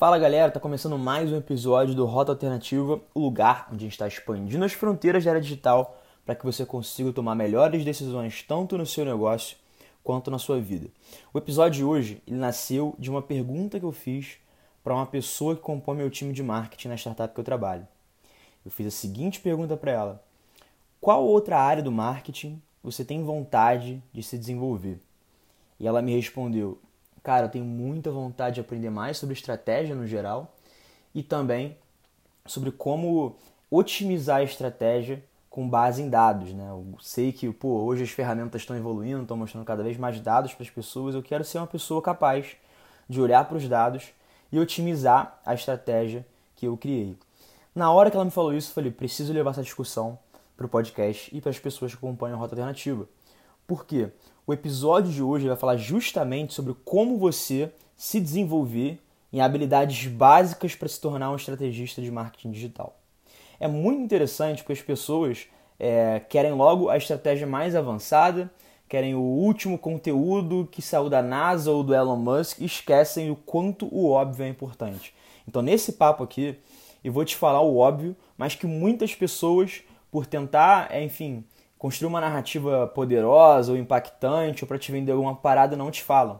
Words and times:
Fala 0.00 0.18
galera, 0.18 0.50
tá 0.50 0.58
começando 0.58 0.98
mais 0.98 1.30
um 1.30 1.36
episódio 1.36 1.94
do 1.94 2.06
Rota 2.06 2.32
Alternativa, 2.32 2.98
o 3.12 3.20
lugar 3.20 3.68
onde 3.70 3.84
a 3.84 3.86
gente 3.86 3.92
está 3.92 4.08
expandindo 4.08 4.64
as 4.64 4.72
fronteiras 4.72 5.22
da 5.22 5.32
área 5.32 5.42
digital 5.42 6.02
para 6.24 6.34
que 6.34 6.42
você 6.42 6.64
consiga 6.64 7.12
tomar 7.12 7.34
melhores 7.34 7.84
decisões 7.84 8.42
tanto 8.42 8.78
no 8.78 8.86
seu 8.86 9.04
negócio 9.04 9.58
quanto 10.02 10.30
na 10.30 10.38
sua 10.38 10.58
vida. 10.58 10.88
O 11.34 11.36
episódio 11.36 11.80
de 11.80 11.84
hoje 11.84 12.22
ele 12.26 12.38
nasceu 12.38 12.94
de 12.98 13.10
uma 13.10 13.20
pergunta 13.20 13.78
que 13.78 13.84
eu 13.84 13.92
fiz 13.92 14.38
para 14.82 14.94
uma 14.94 15.04
pessoa 15.04 15.54
que 15.54 15.60
compõe 15.60 15.96
meu 15.96 16.08
time 16.08 16.32
de 16.32 16.42
marketing 16.42 16.88
na 16.88 16.96
startup 16.96 17.34
que 17.34 17.38
eu 17.38 17.44
trabalho. 17.44 17.86
Eu 18.64 18.70
fiz 18.70 18.86
a 18.86 18.90
seguinte 18.90 19.38
pergunta 19.38 19.76
para 19.76 19.92
ela: 19.92 20.24
Qual 20.98 21.22
outra 21.22 21.60
área 21.60 21.82
do 21.82 21.92
marketing 21.92 22.58
você 22.82 23.04
tem 23.04 23.22
vontade 23.22 24.02
de 24.14 24.22
se 24.22 24.38
desenvolver? 24.38 24.98
E 25.78 25.86
ela 25.86 26.00
me 26.00 26.16
respondeu: 26.16 26.78
Cara, 27.22 27.46
eu 27.46 27.50
tenho 27.50 27.64
muita 27.64 28.10
vontade 28.10 28.56
de 28.56 28.60
aprender 28.60 28.90
mais 28.90 29.18
sobre 29.18 29.34
estratégia 29.34 29.94
no 29.94 30.06
geral 30.06 30.54
e 31.14 31.22
também 31.22 31.76
sobre 32.46 32.70
como 32.70 33.36
otimizar 33.70 34.38
a 34.38 34.42
estratégia 34.42 35.22
com 35.48 35.68
base 35.68 36.00
em 36.00 36.08
dados, 36.08 36.54
né? 36.54 36.68
Eu 36.70 36.94
sei 37.00 37.32
que, 37.32 37.50
pô, 37.52 37.82
hoje 37.82 38.04
as 38.04 38.10
ferramentas 38.10 38.62
estão 38.62 38.76
evoluindo, 38.76 39.22
estão 39.22 39.36
mostrando 39.36 39.64
cada 39.64 39.82
vez 39.82 39.96
mais 39.96 40.20
dados 40.20 40.54
para 40.54 40.62
as 40.62 40.70
pessoas. 40.70 41.14
Eu 41.14 41.22
quero 41.22 41.44
ser 41.44 41.58
uma 41.58 41.66
pessoa 41.66 42.00
capaz 42.00 42.56
de 43.08 43.20
olhar 43.20 43.44
para 43.44 43.56
os 43.56 43.68
dados 43.68 44.12
e 44.52 44.58
otimizar 44.58 45.40
a 45.44 45.52
estratégia 45.52 46.24
que 46.54 46.66
eu 46.66 46.76
criei. 46.76 47.16
Na 47.74 47.92
hora 47.92 48.10
que 48.10 48.16
ela 48.16 48.24
me 48.24 48.30
falou 48.30 48.54
isso, 48.54 48.70
eu 48.70 48.74
falei, 48.74 48.90
preciso 48.90 49.32
levar 49.32 49.50
essa 49.50 49.62
discussão 49.62 50.18
para 50.56 50.66
o 50.66 50.68
podcast 50.68 51.34
e 51.34 51.40
para 51.40 51.50
as 51.50 51.58
pessoas 51.58 51.92
que 51.92 51.98
acompanham 51.98 52.36
a 52.36 52.38
Rota 52.38 52.54
Alternativa. 52.54 53.08
Por 53.70 53.86
quê? 53.86 54.08
O 54.44 54.52
episódio 54.52 55.12
de 55.12 55.22
hoje 55.22 55.46
vai 55.46 55.56
falar 55.56 55.76
justamente 55.76 56.54
sobre 56.54 56.74
como 56.84 57.16
você 57.16 57.70
se 57.96 58.18
desenvolver 58.18 58.98
em 59.32 59.40
habilidades 59.40 60.08
básicas 60.08 60.74
para 60.74 60.88
se 60.88 61.00
tornar 61.00 61.30
um 61.30 61.36
estrategista 61.36 62.02
de 62.02 62.10
marketing 62.10 62.50
digital. 62.50 62.96
É 63.60 63.68
muito 63.68 64.02
interessante 64.02 64.64
porque 64.64 64.72
as 64.72 64.82
pessoas 64.82 65.46
é, 65.78 66.20
querem 66.28 66.50
logo 66.50 66.88
a 66.88 66.96
estratégia 66.96 67.46
mais 67.46 67.76
avançada, 67.76 68.50
querem 68.88 69.14
o 69.14 69.20
último 69.20 69.78
conteúdo 69.78 70.68
que 70.72 70.82
saiu 70.82 71.08
da 71.08 71.22
NASA 71.22 71.70
ou 71.70 71.84
do 71.84 71.94
Elon 71.94 72.16
Musk 72.16 72.58
e 72.58 72.64
esquecem 72.64 73.30
o 73.30 73.36
quanto 73.36 73.86
o 73.94 74.10
óbvio 74.10 74.46
é 74.46 74.48
importante. 74.48 75.14
Então, 75.46 75.62
nesse 75.62 75.92
papo 75.92 76.24
aqui, 76.24 76.58
eu 77.04 77.12
vou 77.12 77.24
te 77.24 77.36
falar 77.36 77.60
o 77.60 77.76
óbvio, 77.76 78.16
mas 78.36 78.56
que 78.56 78.66
muitas 78.66 79.14
pessoas, 79.14 79.84
por 80.10 80.26
tentar, 80.26 80.88
é, 80.90 81.04
enfim, 81.04 81.44
construir 81.80 82.08
uma 82.08 82.20
narrativa 82.20 82.86
poderosa 82.88 83.72
ou 83.72 83.78
impactante 83.78 84.62
ou 84.62 84.68
para 84.68 84.78
te 84.78 84.92
vender 84.92 85.12
alguma 85.12 85.34
parada 85.34 85.74
não 85.74 85.90
te 85.90 86.04
falam. 86.04 86.38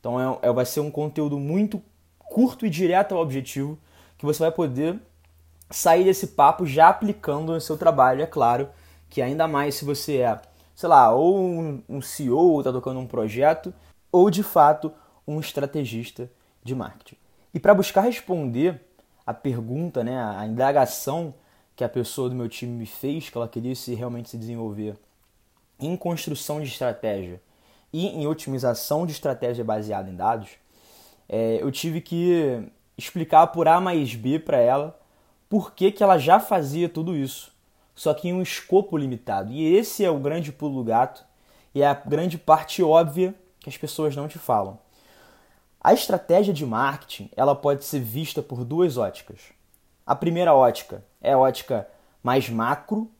Então 0.00 0.18
é, 0.18 0.48
é, 0.48 0.50
vai 0.50 0.64
ser 0.64 0.80
um 0.80 0.90
conteúdo 0.90 1.38
muito 1.38 1.82
curto 2.18 2.64
e 2.64 2.70
direto 2.70 3.14
ao 3.14 3.20
objetivo 3.20 3.78
que 4.16 4.24
você 4.24 4.38
vai 4.38 4.50
poder 4.50 4.98
sair 5.68 6.04
desse 6.04 6.28
papo 6.28 6.64
já 6.64 6.88
aplicando 6.88 7.52
no 7.52 7.60
seu 7.60 7.76
trabalho, 7.76 8.22
é 8.22 8.26
claro, 8.26 8.70
que 9.10 9.20
ainda 9.20 9.46
mais 9.46 9.74
se 9.74 9.84
você 9.84 10.22
é, 10.22 10.40
sei 10.74 10.88
lá, 10.88 11.12
ou 11.12 11.38
um, 11.38 11.82
um 11.86 12.00
CEO 12.00 12.38
ou 12.38 12.60
está 12.60 12.72
tocando 12.72 12.98
um 12.98 13.06
projeto, 13.06 13.74
ou 14.10 14.30
de 14.30 14.42
fato 14.42 14.90
um 15.26 15.38
estrategista 15.38 16.30
de 16.64 16.74
marketing. 16.74 17.16
E 17.52 17.60
para 17.60 17.74
buscar 17.74 18.00
responder 18.00 18.80
a 19.26 19.34
pergunta, 19.34 20.02
né, 20.02 20.18
a 20.18 20.46
indagação 20.46 21.34
que 21.78 21.84
a 21.84 21.88
pessoa 21.88 22.28
do 22.28 22.34
meu 22.34 22.48
time 22.48 22.72
me 22.72 22.86
fez, 22.86 23.30
que 23.30 23.38
ela 23.38 23.46
queria 23.46 23.72
se 23.72 23.94
realmente 23.94 24.30
se 24.30 24.36
desenvolver 24.36 24.96
em 25.78 25.96
construção 25.96 26.60
de 26.60 26.66
estratégia 26.66 27.40
e 27.92 28.08
em 28.08 28.26
otimização 28.26 29.06
de 29.06 29.12
estratégia 29.12 29.64
baseada 29.64 30.10
em 30.10 30.16
dados, 30.16 30.50
é, 31.28 31.62
eu 31.62 31.70
tive 31.70 32.00
que 32.00 32.68
explicar 32.96 33.46
por 33.46 33.68
A 33.68 33.80
mais 33.80 34.12
B 34.16 34.40
para 34.40 34.58
ela 34.58 35.00
por 35.48 35.72
que, 35.72 35.92
que 35.92 36.02
ela 36.02 36.18
já 36.18 36.40
fazia 36.40 36.88
tudo 36.88 37.14
isso, 37.14 37.52
só 37.94 38.12
que 38.12 38.26
em 38.28 38.34
um 38.34 38.42
escopo 38.42 38.96
limitado. 38.96 39.52
E 39.52 39.76
esse 39.76 40.04
é 40.04 40.10
o 40.10 40.18
grande 40.18 40.50
pulo 40.50 40.82
do 40.82 40.84
gato 40.84 41.24
e 41.72 41.80
é 41.80 41.86
a 41.86 41.94
grande 41.94 42.36
parte 42.36 42.82
óbvia 42.82 43.36
que 43.60 43.70
as 43.70 43.76
pessoas 43.76 44.16
não 44.16 44.26
te 44.26 44.36
falam. 44.36 44.80
A 45.80 45.94
estratégia 45.94 46.52
de 46.52 46.66
marketing 46.66 47.30
ela 47.36 47.54
pode 47.54 47.84
ser 47.84 48.00
vista 48.00 48.42
por 48.42 48.64
duas 48.64 48.96
óticas. 48.96 49.56
A 50.08 50.16
primeira 50.16 50.54
ótica 50.54 51.04
é 51.20 51.34
a 51.34 51.38
ótica 51.38 51.86
mais 52.22 52.48
macro, 52.48 53.10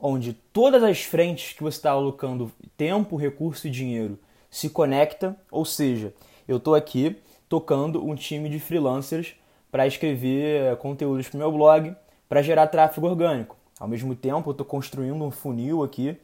onde 0.00 0.32
todas 0.32 0.82
as 0.82 1.02
frentes 1.02 1.52
que 1.52 1.62
você 1.62 1.76
está 1.76 1.90
alocando 1.90 2.50
tempo, 2.74 3.16
recurso 3.16 3.68
e 3.68 3.70
dinheiro 3.70 4.18
se 4.48 4.70
conectam, 4.70 5.36
ou 5.50 5.66
seja, 5.66 6.14
eu 6.48 6.56
estou 6.56 6.74
aqui 6.74 7.18
tocando 7.50 8.02
um 8.02 8.14
time 8.14 8.48
de 8.48 8.58
freelancers 8.58 9.34
para 9.70 9.86
escrever 9.86 10.74
conteúdos 10.78 11.28
para 11.28 11.36
o 11.36 11.38
meu 11.38 11.52
blog, 11.52 11.94
para 12.26 12.40
gerar 12.40 12.66
tráfego 12.68 13.06
orgânico. 13.06 13.54
Ao 13.78 13.86
mesmo 13.86 14.14
tempo, 14.16 14.48
eu 14.48 14.52
estou 14.52 14.64
construindo 14.64 15.22
um 15.22 15.30
funil 15.30 15.82
aqui 15.82 16.18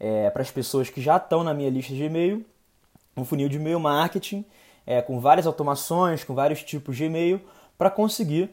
é, 0.00 0.28
para 0.28 0.42
as 0.42 0.50
pessoas 0.50 0.90
que 0.90 1.00
já 1.00 1.18
estão 1.18 1.44
na 1.44 1.54
minha 1.54 1.70
lista 1.70 1.94
de 1.94 2.02
e-mail, 2.02 2.44
um 3.16 3.24
funil 3.24 3.48
de 3.48 3.58
e-mail 3.58 3.78
marketing, 3.78 4.44
é, 4.84 5.00
com 5.00 5.20
várias 5.20 5.46
automações, 5.46 6.24
com 6.24 6.34
vários 6.34 6.64
tipos 6.64 6.96
de 6.96 7.04
e-mail, 7.04 7.40
para 7.78 7.88
conseguir 7.88 8.50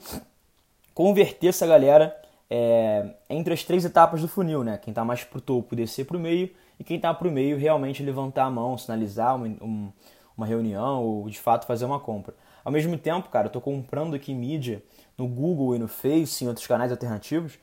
converter 0.95 1.49
essa 1.49 1.67
galera 1.67 2.15
é, 2.49 3.11
entre 3.29 3.53
as 3.53 3.63
três 3.63 3.83
etapas 3.83 4.21
do 4.21 4.27
funil, 4.27 4.63
né? 4.63 4.77
Quem 4.77 4.91
está 4.91 5.03
mais 5.03 5.23
pro 5.23 5.41
topo 5.41 5.75
descer 5.75 6.05
pro 6.05 6.17
meio 6.17 6.49
e 6.79 6.83
quem 6.83 6.95
está 6.95 7.13
pro 7.13 7.29
meio 7.29 7.57
realmente 7.57 8.01
levantar 8.01 8.45
a 8.45 8.49
mão, 8.49 8.77
sinalizar 8.77 9.35
uma, 9.35 9.45
um, 9.45 9.91
uma 10.37 10.45
reunião 10.47 11.03
ou 11.03 11.29
de 11.29 11.37
fato 11.37 11.67
fazer 11.67 11.83
uma 11.85 11.99
compra. 11.99 12.33
Ao 12.63 12.71
mesmo 12.71 12.97
tempo, 12.97 13.29
cara, 13.29 13.45
eu 13.45 13.49
estou 13.49 13.61
comprando 13.61 14.15
aqui 14.15 14.33
mídia 14.33 14.81
no 15.17 15.27
Google 15.27 15.75
e 15.75 15.79
no 15.79 15.87
Face, 15.87 16.43
em 16.43 16.47
outros 16.47 16.65
canais 16.65 16.91
alternativos, 16.91 17.59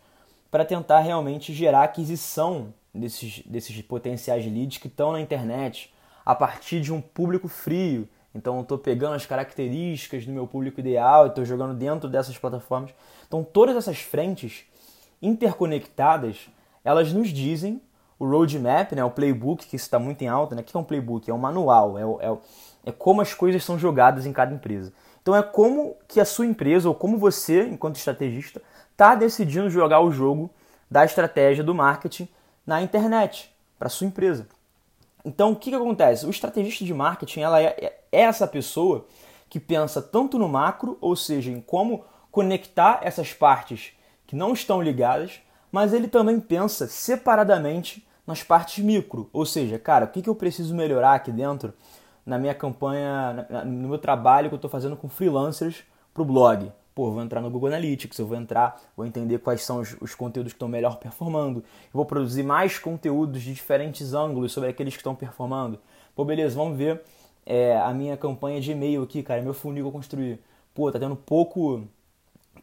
para 0.51 0.65
tentar 0.65 1.01
realmente 1.01 1.55
gerar 1.55 1.85
aquisição 1.85 2.73
desses, 2.95 3.43
desses 3.47 3.81
potenciais 3.81 4.45
leads 4.45 4.77
que 4.77 4.89
estão 4.89 5.13
na 5.13 5.21
internet 5.21 5.93
a 6.25 6.35
partir 6.35 6.81
de 6.83 6.93
um 6.93 7.01
público 7.01 7.49
frio, 7.49 8.07
então 8.35 8.57
eu 8.57 8.63
estou 8.63 8.79
pegando 8.79 9.15
as 9.15 9.27
características 9.27 10.25
do 10.25 10.33
meu 10.33 10.47
público 10.47 10.81
ideal 10.81 11.27
e 11.27 11.29
estou 11.29 11.45
jogando 11.45 11.75
dentro 11.75 12.09
dessas 12.09 12.37
plataformas. 12.39 12.91
Então 13.27 13.45
todas 13.45 13.77
essas 13.77 14.01
frentes 14.01 14.65
interconectadas, 15.21 16.49
elas 16.85 17.13
nos 17.13 17.29
dizem 17.29 17.81
o 18.19 18.27
roadmap, 18.27 18.93
né, 18.93 19.05
o 19.05 19.11
playbook, 19.11 19.67
que 19.67 19.77
está 19.77 19.99
muito 19.99 20.23
em 20.23 20.29
alta. 20.29 20.55
Né? 20.55 20.63
O 20.63 20.65
que 20.65 20.77
é 20.77 20.81
um 20.81 20.85
playbook? 20.85 21.31
É 21.31 21.35
um 21.35 21.39
manual, 21.39 21.99
é, 21.99 22.27
é, 22.27 22.39
é 22.87 22.93
como 22.93 23.21
as 23.21 23.35
coisas 23.35 23.65
são 23.65 23.79
jogadas 23.79 24.27
em 24.27 24.33
cada 24.33 24.55
empresa. 24.55 24.93
Então 25.21 25.37
é 25.37 25.43
como 25.43 25.97
que 26.09 26.21
a 26.21 26.25
sua 26.25 26.47
empresa, 26.47 26.89
ou 26.89 26.95
como 26.95 27.19
você, 27.19 27.67
enquanto 27.69 27.97
estrategista, 27.97 28.61
está 28.91 29.15
decidindo 29.15 29.71
jogar 29.71 30.01
o 30.01 30.11
jogo 30.11 30.51
da 30.91 31.05
estratégia 31.05 31.63
do 31.63 31.75
marketing 31.75 32.29
na 32.67 32.83
internet 32.83 33.55
para 33.79 33.89
sua 33.89 34.07
empresa. 34.07 34.47
Então, 35.25 35.53
o 35.53 35.57
que, 35.57 35.71
que 35.71 35.77
acontece? 35.77 36.27
O 36.27 36.31
estrategista 36.31 36.85
de 36.85 36.93
marketing 36.93 37.41
ela 37.41 37.61
é, 37.61 37.77
é, 37.81 37.99
essa 38.11 38.47
pessoa 38.47 39.07
que 39.49 39.61
pensa 39.61 40.01
tanto 40.01 40.39
no 40.39 40.49
macro, 40.49 40.99
ou 41.01 41.15
seja, 41.15 41.51
em 41.51 41.61
como 41.61 42.05
conectar 42.31 43.01
essas 43.03 43.33
partes 43.33 43.93
que 44.27 44.35
não 44.35 44.53
estão 44.53 44.83
ligadas, 44.83 45.41
mas 45.71 45.93
ele 45.93 46.09
também 46.09 46.41
pensa 46.41 46.87
separadamente 46.87 48.07
nas 48.27 48.43
partes 48.43 48.83
micro, 48.83 49.29
ou 49.33 49.45
seja, 49.45 49.79
cara, 49.79 50.05
o 50.05 50.09
que, 50.09 50.23
que 50.23 50.29
eu 50.31 50.35
preciso 50.35 50.75
melhorar 50.75 51.15
aqui 51.15 51.31
dentro 51.33 51.75
na 52.25 52.39
minha 52.39 52.55
campanha, 52.55 53.47
no 53.65 53.89
meu 53.89 53.99
trabalho 53.99 54.49
que 54.49 54.55
eu 54.55 54.57
estou 54.57 54.71
fazendo 54.71 54.97
com 54.97 55.09
freelancers 55.09 55.83
para 56.15 56.23
o 56.23 56.27
blog 56.27 56.73
pô, 56.95 57.11
vou 57.11 57.23
entrar 57.23 57.41
no 57.41 57.51
Google 57.51 57.69
Analytics, 57.69 58.19
eu 58.19 58.27
vou 58.27 58.37
entrar, 58.37 58.81
vou 58.97 59.07
entender 59.07 59.39
quais 59.39 59.63
são 59.63 59.81
os, 59.81 59.97
os 60.01 60.15
conteúdos 60.15 60.53
que 60.53 60.57
estão 60.57 60.69
melhor 60.69 60.97
performando, 60.97 61.61
eu 61.61 61.93
vou 61.93 62.05
produzir 62.05 62.43
mais 62.43 62.79
conteúdos 62.79 63.43
de 63.43 63.53
diferentes 63.53 64.15
ângulos 64.15 64.53
sobre 64.53 64.69
aqueles 64.69 64.95
que 64.95 65.01
estão 65.01 65.15
performando. 65.15 65.79
Pô, 66.15 66.25
beleza, 66.25 66.55
vamos 66.55 66.77
ver 66.77 67.03
é, 67.47 67.77
a 67.79 67.93
minha 67.93 68.17
campanha 68.17 68.61
de 68.61 68.73
e-mail 68.73 69.03
aqui, 69.03 69.23
cara, 69.23 69.43
meu 69.43 69.55
funil 69.55 69.85
que 69.85 69.89
eu 69.89 69.93
construí. 69.93 70.39
Pô, 70.75 70.91
tá 70.91 70.99
tendo 70.99 71.17
pouco, 71.17 71.87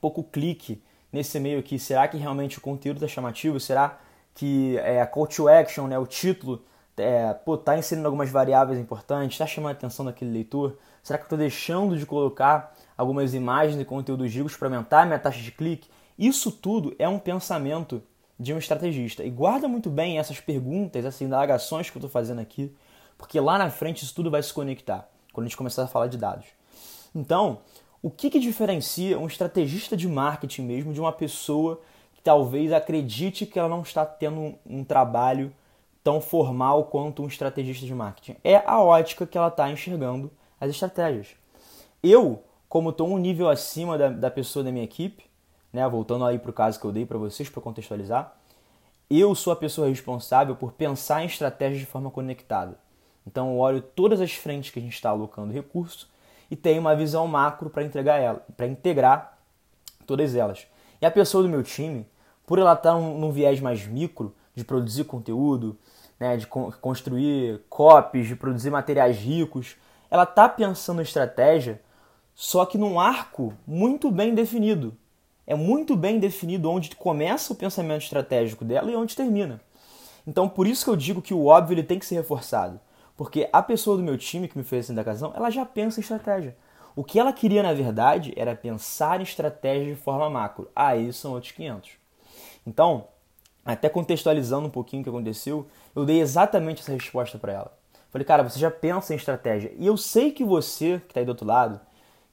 pouco 0.02 0.24
clique 0.24 0.82
nesse 1.12 1.38
e-mail 1.38 1.60
aqui. 1.60 1.78
Será 1.78 2.08
que 2.08 2.18
realmente 2.18 2.58
o 2.58 2.62
conteúdo 2.62 2.98
está 2.98 3.08
chamativo? 3.08 3.60
Será 3.60 4.00
que 4.34 4.78
é, 4.78 5.02
a 5.02 5.08
call 5.08 5.28
to 5.28 5.48
action, 5.48 5.88
né, 5.88 5.98
o 5.98 6.06
título, 6.06 6.64
é, 6.98 7.34
pô, 7.34 7.58
tá 7.58 7.78
inserindo 7.78 8.08
algumas 8.08 8.30
variáveis 8.30 8.80
importantes? 8.80 9.36
Está 9.36 9.46
chamando 9.46 9.76
a 9.76 9.78
atenção 9.78 10.06
daquele 10.06 10.32
leitor? 10.32 10.78
Será 11.04 11.18
que 11.18 11.24
eu 11.24 11.26
estou 11.26 11.38
deixando 11.38 11.98
de 11.98 12.06
colocar 12.06 12.76
algumas 13.00 13.34
imagens 13.34 13.80
e 13.80 13.86
conteúdos 13.86 14.30
ricos 14.34 14.58
para 14.58 14.68
aumentar 14.68 15.04
a 15.04 15.06
minha 15.06 15.18
taxa 15.18 15.40
de 15.40 15.54
clique. 15.54 15.88
Isso 16.18 16.52
tudo 16.52 16.94
é 17.00 17.08
um 17.08 17.18
pensamento 17.18 18.04
de 18.38 18.54
um 18.54 18.58
estrategista. 18.58 19.24
E 19.24 19.30
guarda 19.30 19.70
muito 19.70 19.90
bem 19.90 20.20
essas 20.20 20.42
perguntas, 20.42 21.06
essas 21.06 21.22
indagações 21.22 21.90
que 21.90 21.96
eu 21.96 22.00
estou 22.02 22.10
fazendo 22.10 22.40
aqui, 22.40 22.76
porque 23.18 23.40
lá 23.40 23.58
na 23.58 23.70
frente 23.70 24.04
isso 24.04 24.14
tudo 24.14 24.30
vai 24.30 24.44
se 24.44 24.54
conectar 24.54 25.10
quando 25.32 25.46
a 25.46 25.48
gente 25.48 25.56
começar 25.56 25.84
a 25.84 25.88
falar 25.88 26.08
de 26.08 26.18
dados. 26.18 26.48
Então, 27.16 27.60
o 28.02 28.10
que, 28.10 28.30
que 28.30 28.38
diferencia 28.38 29.18
um 29.18 29.28
estrategista 29.28 29.96
de 29.96 30.06
marketing 30.06 30.64
mesmo 30.64 30.92
de 30.92 31.00
uma 31.00 31.14
pessoa 31.14 31.80
que 32.14 32.22
talvez 32.22 32.74
acredite 32.74 33.46
que 33.46 33.58
ela 33.58 33.70
não 33.70 33.82
está 33.82 34.06
tendo 34.06 34.56
um, 34.66 34.84
trabalho 34.84 35.56
tão 36.04 36.20
formal 36.20 36.84
quanto 36.84 37.24
um 37.24 37.28
estrategista 37.28 37.86
de 37.86 37.96
marketing? 37.96 38.36
É 38.44 38.58
a 38.58 38.82
ótica 38.82 39.26
que 39.26 39.38
ela 39.38 39.48
está 39.48 39.72
enxergando 39.72 40.30
as 40.60 40.70
estratégias. 40.70 41.30
Eu 42.04 42.44
como 42.70 42.92
estou 42.92 43.10
um 43.10 43.18
nível 43.18 43.50
acima 43.50 43.98
da, 43.98 44.10
da 44.10 44.32
pessoa 44.32 44.64
da 44.64 44.72
minha 44.72 44.86
equipe, 44.86 45.26
né, 45.74 45.88
voltando 45.90 46.24
aí 46.24 46.38
para 46.38 46.52
o 46.52 46.54
caso 46.54 46.80
que 46.80 46.86
eu 46.86 46.92
dei 46.92 47.06
para 47.06 47.18
vocês 47.18 47.50
para 47.50 47.62
contextualizar, 47.62 48.36
eu 49.10 49.34
sou 49.34 49.52
a 49.52 49.56
pessoa 49.56 49.90
responsável 49.90 50.56
por 50.56 50.74
pensar 50.74 51.24
em 51.24 51.26
estratégias 51.26 51.80
de 51.80 51.88
forma 51.88 52.12
conectada. 52.12 52.78
Então 53.26 53.52
eu 53.52 53.58
olho 53.58 53.82
todas 53.82 54.22
as 54.22 54.34
frentes 54.34 54.70
que 54.70 54.78
a 54.78 54.82
gente 54.82 54.94
está 54.94 55.10
alocando 55.10 55.52
recurso 55.52 56.08
e 56.50 56.56
tenho 56.56 56.80
uma 56.80 56.96
visão 56.96 57.28
macro 57.28 57.72
para 57.72 57.84
entregar 57.84 58.18
ela, 58.18 58.46
para 58.56 58.68
integrar 58.68 59.38
todas 60.06 60.36
elas. 60.36 60.68
E 61.02 61.06
a 61.06 61.12
pessoa 61.12 61.42
do 61.42 61.50
meu 61.50 61.64
time, 61.64 62.06
por 62.46 62.60
ela 62.60 62.74
estar 62.74 62.94
tá 62.94 62.96
num, 62.96 63.18
num 63.18 63.32
viés 63.32 63.60
mais 63.60 63.86
micro 63.86 64.36
de 64.54 64.64
produzir 64.64 65.06
conteúdo, 65.06 65.78
né, 66.20 66.38
de 66.38 66.46
construir 66.46 67.62
copies, 67.70 68.28
de 68.28 68.36
produzir 68.36 68.70
materiais 68.70 69.18
ricos, 69.18 69.76
ela 70.12 70.24
está 70.24 70.50
pensando 70.50 71.00
em 71.00 71.04
estratégia, 71.04 71.82
só 72.42 72.66
que 72.66 72.78
num 72.78 72.98
arco 72.98 73.54
muito 73.68 74.10
bem 74.10 74.34
definido 74.34 74.96
é 75.46 75.56
muito 75.56 75.94
bem 75.94 76.20
definido 76.20 76.72
onde 76.72 76.96
começa 76.96 77.52
o 77.52 77.56
pensamento 77.56 78.04
estratégico 78.04 78.64
dela 78.64 78.90
e 78.90 78.96
onde 78.96 79.14
termina. 79.14 79.60
Então, 80.26 80.48
por 80.48 80.66
isso 80.66 80.86
que 80.86 80.90
eu 80.90 80.96
digo 80.96 81.22
que 81.22 81.34
o 81.34 81.48
óbvio 81.48 81.74
ele 81.74 81.84
tem 81.84 82.00
que 82.00 82.06
ser 82.06 82.16
reforçado. 82.16 82.80
Porque 83.18 83.50
a 83.52 83.62
pessoa 83.62 83.98
do 83.98 84.04
meu 84.04 84.18
time 84.18 84.48
que 84.48 84.58
me 84.58 84.64
fez 84.64 84.86
essa 84.86 84.94
indagação, 84.94 85.34
ela 85.36 85.50
já 85.50 85.66
pensa 85.66 86.00
em 86.00 86.02
estratégia. 86.02 86.56
O 86.96 87.04
que 87.04 87.20
ela 87.20 87.34
queria, 87.34 87.62
na 87.62 87.74
verdade, 87.74 88.32
era 88.38 88.56
pensar 88.56 89.20
em 89.20 89.24
estratégia 89.24 89.94
de 89.94 90.00
forma 90.00 90.30
macro. 90.30 90.72
Aí 90.74 91.12
são 91.12 91.34
outros 91.34 91.52
500. 91.52 91.92
Então, 92.66 93.10
até 93.66 93.90
contextualizando 93.90 94.68
um 94.68 94.72
pouquinho 94.72 95.02
o 95.02 95.04
que 95.04 95.10
aconteceu, 95.10 95.68
eu 95.94 96.06
dei 96.06 96.22
exatamente 96.22 96.84
essa 96.84 96.94
resposta 96.94 97.38
para 97.38 97.52
ela. 97.52 97.78
Falei, 98.10 98.24
cara, 98.24 98.44
você 98.44 98.58
já 98.58 98.72
pensa 98.72 99.14
em 99.14 99.18
estratégia. 99.18 99.74
E 99.78 99.86
eu 99.86 99.98
sei 99.98 100.32
que 100.32 100.46
você, 100.46 101.00
que 101.00 101.08
está 101.12 101.20
aí 101.20 101.26
do 101.26 101.30
outro 101.30 101.46
lado, 101.46 101.82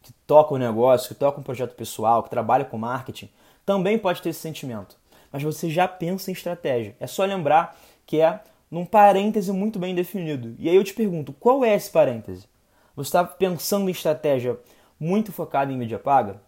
que 0.07 0.13
toca 0.25 0.55
o 0.55 0.59
negócio, 0.59 1.09
que 1.09 1.17
toca 1.17 1.41
um 1.41 1.43
projeto 1.43 1.75
pessoal, 1.75 2.23
que 2.23 2.31
trabalha 2.31 2.65
com 2.65 2.79
marketing, 2.79 3.29
também 3.65 3.99
pode 3.99 4.23
ter 4.23 4.29
esse 4.29 4.39
sentimento. 4.39 4.97
Mas 5.33 5.43
você 5.43 5.69
já 5.69 5.89
pensa 5.89 6.31
em 6.31 6.33
estratégia. 6.33 6.95
É 7.01 7.09
só 7.09 7.25
lembrar 7.25 7.77
que 8.07 8.21
é 8.21 8.41
num 8.71 8.85
parêntese 8.85 9.51
muito 9.51 9.81
bem 9.81 9.97
definido. 9.97 10.55
E 10.61 10.69
aí 10.69 10.77
eu 10.77 10.85
te 10.85 10.95
pergunto, 10.95 11.33
qual 11.33 11.65
é 11.65 11.75
esse 11.75 11.91
parêntese? 11.91 12.47
Você 12.95 13.09
está 13.09 13.25
pensando 13.25 13.89
em 13.89 13.91
estratégia 13.91 14.57
muito 14.99 15.33
focada 15.33 15.73
em 15.73 15.77
mídia 15.77 15.99
paga? 15.99 16.41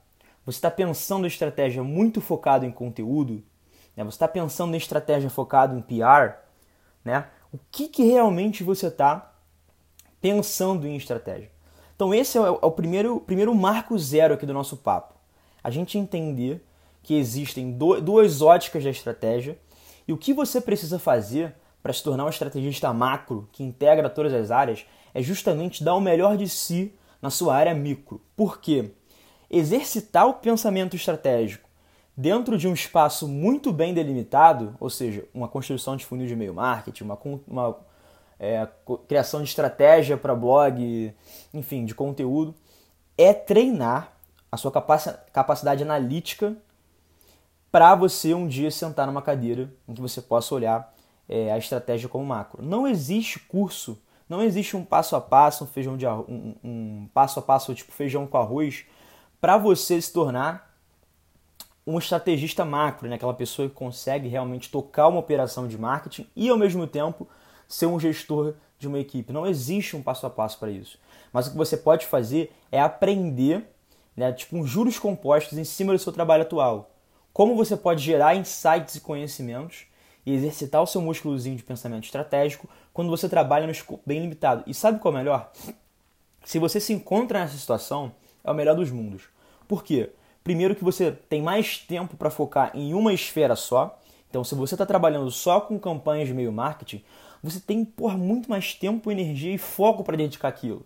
Você 0.47 0.59
está 0.59 0.71
pensando 0.71 1.25
em 1.25 1.29
estratégia 1.29 1.83
muito 1.83 2.21
focada 2.21 2.65
em 2.65 2.71
conteúdo? 2.71 3.43
Né? 3.97 4.05
Você 4.05 4.11
está 4.11 4.29
pensando 4.29 4.73
em 4.73 4.79
estratégia 4.79 5.29
focada 5.29 5.77
em 5.77 5.83
PR? 5.83 6.39
Né? 7.05 7.27
O 7.53 7.59
que, 7.73 7.89
que 7.89 8.05
realmente 8.05 8.63
você 8.63 8.87
está 8.87 9.33
pensando 10.21 10.87
em 10.87 10.95
estratégia? 10.95 11.51
Então 11.99 12.15
esse 12.15 12.39
é 12.39 12.41
o, 12.41 12.61
é 12.63 12.67
o 12.67 12.71
primeiro, 12.71 13.19
primeiro 13.19 13.53
marco 13.53 13.99
zero 13.99 14.35
aqui 14.35 14.47
do 14.47 14.53
nosso 14.53 14.77
papo. 14.77 15.15
A 15.65 15.69
gente 15.69 15.99
entender 15.99 16.65
que 17.03 17.15
existem 17.15 17.73
do, 17.73 18.01
duas 18.01 18.41
óticas 18.41 18.85
da 18.85 18.91
estratégia 18.91 19.59
e 20.07 20.13
o 20.13 20.17
que 20.17 20.33
você 20.33 20.61
precisa 20.61 21.01
fazer 21.01 21.57
para 21.83 21.93
se 21.93 22.05
tornar 22.05 22.25
um 22.25 22.29
estrategista 22.29 22.93
macro 22.93 23.49
que 23.51 23.65
integra 23.65 24.09
todas 24.09 24.33
as 24.33 24.53
áreas 24.53 24.87
é 25.13 25.21
justamente 25.21 25.83
dar 25.83 25.97
o 25.97 26.01
melhor 26.01 26.37
de 26.37 26.49
si 26.49 26.95
na 27.21 27.31
sua 27.31 27.57
área 27.57 27.75
micro. 27.75 28.21
Por 28.37 28.61
quê? 28.61 28.93
Exercitar 29.51 30.29
o 30.29 30.35
pensamento 30.35 30.95
estratégico 30.95 31.69
dentro 32.17 32.57
de 32.57 32.69
um 32.69 32.75
espaço 32.75 33.27
muito 33.27 33.73
bem 33.73 33.93
delimitado, 33.93 34.77
ou 34.79 34.89
seja, 34.89 35.25
uma 35.35 35.49
construção 35.49 35.97
de 35.97 36.07
funil 36.07 36.29
de 36.29 36.35
e-mail 36.35 36.55
marketing, 36.55 37.03
uma, 37.03 37.19
uma 37.49 37.77
é, 38.39 38.67
criação 39.07 39.43
de 39.43 39.49
estratégia 39.49 40.17
para 40.17 40.35
blog, 40.35 41.15
enfim, 41.53 41.85
de 41.85 41.95
conteúdo, 41.95 42.55
é 43.17 43.33
treinar 43.33 44.13
a 44.51 44.57
sua 44.57 44.73
capacidade 45.33 45.83
analítica 45.83 46.57
para 47.71 47.95
você 47.95 48.33
um 48.33 48.47
dia 48.47 48.71
sentar 48.71 49.07
numa 49.07 49.21
cadeira 49.21 49.71
em 49.87 49.95
que 49.95 50.01
você 50.01 50.23
possa 50.23 50.55
olhar 50.55 50.95
é, 51.29 51.53
a 51.53 51.59
estratégia 51.59 52.09
como 52.09 52.25
macro. 52.25 52.63
Não 52.63 52.87
existe 52.87 53.39
curso, 53.41 54.01
não 54.29 54.43
existe 54.43 54.77
um 54.77 54.85
passo 54.85 55.17
a 55.17 55.21
passo, 55.21 55.65
um 55.65 55.67
feijão 55.67 55.97
de 55.97 56.07
um, 56.07 56.55
um 56.65 57.09
passo 57.13 57.39
a 57.39 57.43
passo 57.43 57.75
tipo 57.75 57.93
feijão 57.93 58.27
com 58.27 58.39
arroz 58.39 58.87
para 59.41 59.59
você 59.59 60.01
se 60.01 60.13
tornar 60.13 60.69
um 61.87 61.99
estrategista 61.99 62.65
macro, 62.65 63.09
né? 63.09 63.17
aquela 63.17 63.33
pessoa 63.33 63.69
que 63.69 63.75
consegue 63.75 64.29
realmente 64.29 64.71
tocar 64.71 65.09
uma 65.09 65.21
operação 65.21 65.67
de 65.67 65.79
marketing 65.79 66.27
e 66.37 66.49
ao 66.49 66.57
mesmo 66.57 66.87
tempo 66.87 67.27
ser 67.69 67.87
um 67.87 68.01
gestor 68.01 68.55
de 68.79 68.89
uma 68.89 68.99
equipe. 68.99 69.33
Não 69.33 69.47
existe 69.47 69.97
um 69.97 70.03
passo 70.03 70.27
a 70.27 70.31
passo 70.31 70.59
para 70.59 70.71
isso. 70.71 70.99
Mas 71.33 71.47
o 71.47 71.51
que 71.51 71.57
você 71.57 71.77
pode 71.77 72.07
fazer 72.07 72.53
é 72.73 72.81
aprender, 72.81 73.65
né, 74.17 74.33
tipo, 74.33 74.57
um 74.57 74.67
juros 74.67 74.99
compostos 74.99 75.59
em 75.59 75.65
cima 75.65 75.93
do 75.93 75.99
seu 75.99 76.13
trabalho 76.13 76.43
atual. 76.43 76.91
Como 77.33 77.55
você 77.55 77.77
pode 77.77 78.03
gerar 78.03 78.35
insights 78.35 78.95
e 78.97 79.01
conhecimentos 79.01 79.87
e 80.25 80.35
exercitar 80.35 80.83
o 80.83 80.87
seu 80.87 81.01
músculozinho 81.01 81.57
de 81.57 81.63
pensamento 81.63 82.05
estratégico 82.05 82.69
quando 82.93 83.11
você 83.11 83.29
trabalha 83.29 83.67
no 83.67 83.73
escopo 83.73 84.03
bem 84.05 84.21
limitado. 84.21 84.65
E 84.67 84.75
sabe 84.75 84.99
qual 84.99 85.13
é 85.13 85.17
o 85.17 85.19
melhor? 85.19 85.53
Se 86.45 86.59
você 86.59 86.81
se 86.81 86.93
encontra 86.93 87.41
nessa 87.41 87.57
situação, 87.57 88.13
é 88.43 88.51
o 88.51 88.55
melhor 88.55 88.75
dos 88.75 88.91
mundos. 88.91 89.25
Por 89.67 89.85
quê? 89.85 90.11
Primeiro 90.43 90.75
que 90.75 90.83
você 90.83 91.13
tem 91.13 91.43
mais 91.43 91.79
tempo 91.79 92.17
para 92.17 92.31
focar 92.31 92.71
em 92.75 92.95
uma 92.95 93.13
esfera 93.13 93.55
só. 93.55 93.99
Então, 94.29 94.45
se 94.45 94.55
você 94.55 94.75
está 94.75 94.85
trabalhando 94.85 95.31
só 95.31 95.61
com 95.61 95.79
campanhas 95.79 96.27
de 96.27 96.33
e-mail 96.33 96.53
marketing, 96.53 97.03
você 97.43 97.61
tem 97.61 97.85
por 97.85 98.17
muito 98.17 98.51
mais 98.51 98.75
tempo, 98.75 99.11
energia 99.11 99.55
e 99.55 99.59
foco 99.59 100.05
para 100.05 100.17
dedicar 100.17 100.49
aquilo. 100.49 100.85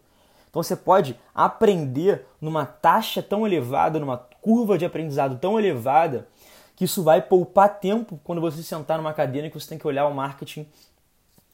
Então 0.53 0.63
você 0.63 0.77
pode 0.77 1.19
aprender 1.35 2.27
numa 2.39 2.67
taxa 2.67 3.23
tão 3.23 3.47
elevada, 3.47 3.99
numa 3.99 4.19
curva 4.19 4.77
de 4.77 4.85
aprendizado 4.85 5.39
tão 5.39 5.59
elevada, 5.59 6.29
que 6.77 6.85
isso 6.85 7.03
vai 7.03 7.23
poupar 7.23 7.81
tempo 7.81 8.21
quando 8.23 8.41
você 8.41 8.63
sentar 8.63 8.99
numa 8.99 9.15
cadeira 9.15 9.49
que 9.49 9.59
você 9.59 9.67
tem 9.67 9.79
que 9.79 9.87
olhar 9.87 10.07
o 10.07 10.15
marketing, 10.15 10.69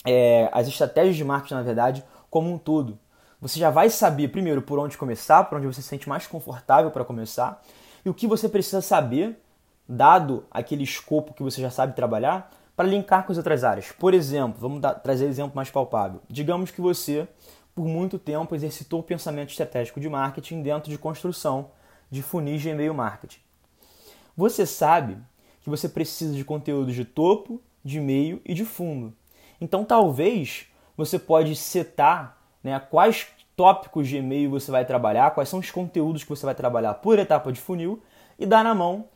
é, 0.04 0.50
as 0.52 0.66
estratégias 0.66 1.14
de 1.14 1.22
marketing, 1.22 1.54
na 1.54 1.62
verdade, 1.62 2.04
como 2.28 2.52
um 2.52 2.58
todo. 2.58 2.98
Você 3.40 3.60
já 3.60 3.70
vai 3.70 3.88
saber, 3.88 4.28
primeiro, 4.28 4.62
por 4.62 4.80
onde 4.80 4.98
começar, 4.98 5.44
por 5.44 5.58
onde 5.58 5.68
você 5.68 5.80
se 5.80 5.86
sente 5.86 6.08
mais 6.08 6.26
confortável 6.26 6.90
para 6.90 7.04
começar, 7.04 7.62
e 8.04 8.10
o 8.10 8.14
que 8.14 8.26
você 8.26 8.48
precisa 8.48 8.80
saber, 8.80 9.40
dado 9.88 10.44
aquele 10.50 10.84
escopo 10.84 11.32
que 11.32 11.42
você 11.42 11.60
já 11.60 11.70
sabe 11.70 11.96
trabalhar, 11.96 12.50
para 12.76 12.86
linkar 12.86 13.26
com 13.26 13.32
as 13.32 13.38
outras 13.38 13.64
áreas. 13.64 13.90
Por 13.90 14.14
exemplo, 14.14 14.60
vamos 14.60 14.80
dar, 14.80 14.94
trazer 14.94 15.26
exemplo 15.26 15.56
mais 15.56 15.68
palpável. 15.68 16.22
Digamos 16.28 16.70
que 16.70 16.80
você, 16.80 17.26
por 17.74 17.86
muito 17.86 18.20
tempo, 18.20 18.54
exercitou 18.54 19.00
o 19.00 19.02
pensamento 19.02 19.50
estratégico 19.50 19.98
de 19.98 20.08
marketing 20.08 20.62
dentro 20.62 20.88
de 20.88 20.96
construção 20.96 21.72
de 22.08 22.22
funis 22.22 22.62
de 22.62 22.68
e-mail 22.68 22.94
marketing. 22.94 23.40
Você 24.36 24.64
sabe 24.64 25.18
que 25.60 25.68
você 25.68 25.88
precisa 25.88 26.32
de 26.32 26.44
conteúdos 26.44 26.94
de 26.94 27.04
topo, 27.04 27.60
de 27.84 27.98
meio 27.98 28.40
e 28.44 28.54
de 28.54 28.64
fundo. 28.64 29.12
Então, 29.60 29.84
talvez 29.84 30.66
você 30.96 31.18
pode 31.18 31.56
setar 31.56 32.38
né, 32.62 32.78
quais 32.78 33.26
tópicos 33.56 34.06
de 34.06 34.18
e-mail 34.18 34.50
você 34.50 34.70
vai 34.70 34.84
trabalhar, 34.84 35.32
quais 35.32 35.48
são 35.48 35.58
os 35.58 35.68
conteúdos 35.68 36.22
que 36.22 36.30
você 36.30 36.46
vai 36.46 36.54
trabalhar 36.54 36.94
por 36.94 37.18
etapa 37.18 37.50
de 37.50 37.60
funil 37.60 38.00
e 38.38 38.46
dar 38.46 38.62
na 38.62 38.72
mão 38.72 39.06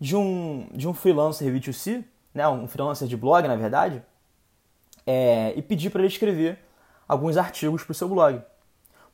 de 0.00 0.16
um, 0.16 0.68
de 0.72 0.86
um 0.86 0.94
freelancer 0.94 1.52
B2C 1.52 2.04
né, 2.38 2.48
um 2.48 2.68
freelancer 2.68 3.08
de 3.08 3.16
blog, 3.16 3.46
na 3.46 3.56
verdade, 3.56 4.02
é, 5.06 5.52
e 5.56 5.62
pedir 5.62 5.90
para 5.90 6.00
ele 6.00 6.08
escrever 6.08 6.58
alguns 7.06 7.36
artigos 7.36 7.82
para 7.82 7.92
o 7.92 7.94
seu 7.94 8.08
blog. 8.08 8.40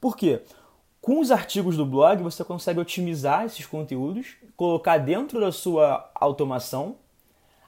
Por 0.00 0.17
quê? 0.17 0.43
Com 1.00 1.21
os 1.21 1.31
artigos 1.31 1.76
do 1.76 1.87
blog, 1.87 2.23
você 2.23 2.45
consegue 2.45 2.81
otimizar 2.81 3.45
esses 3.45 3.67
conteúdos, 3.67 4.37
colocar 4.57 4.99
dentro 4.99 5.41
da 5.41 5.53
sua 5.53 6.11
automação, 6.14 6.97